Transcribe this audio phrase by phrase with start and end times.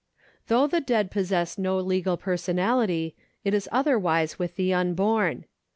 [0.47, 5.45] Though the dead possess no legal personality, it is other wise with the unborn.